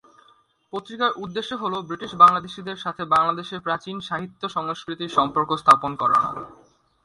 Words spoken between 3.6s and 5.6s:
প্রাচীন সাহিত্য-সংস্কৃতির সম্পর্ক